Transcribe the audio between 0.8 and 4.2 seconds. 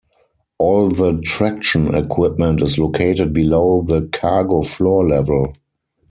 the traction equipment is located below the